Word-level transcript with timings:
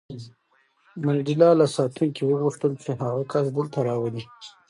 منډېلا 1.03 1.49
له 1.59 1.65
ساتونکي 1.75 2.21
وغوښتل 2.25 2.71
چې 2.83 2.91
هغه 3.01 3.23
کس 3.31 3.45
دلته 3.57 3.77
راولي. 3.87 4.23